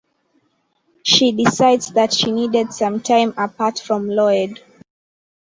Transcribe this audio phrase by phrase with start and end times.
[1.03, 4.59] She decides that she needed some time apart from Lloyd.